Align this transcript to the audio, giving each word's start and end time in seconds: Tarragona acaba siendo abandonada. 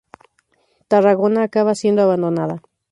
Tarragona 0.93 1.39
acaba 1.43 1.75
siendo 1.79 2.01
abandonada. 2.01 2.57